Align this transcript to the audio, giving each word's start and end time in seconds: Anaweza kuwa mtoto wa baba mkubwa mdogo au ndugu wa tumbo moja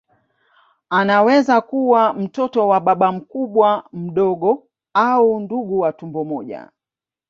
Anaweza 0.89 1.61
kuwa 1.61 2.13
mtoto 2.13 2.67
wa 2.67 2.79
baba 2.79 3.11
mkubwa 3.11 3.85
mdogo 3.93 4.67
au 4.93 5.39
ndugu 5.39 5.79
wa 5.79 5.93
tumbo 5.93 6.23
moja 6.25 6.69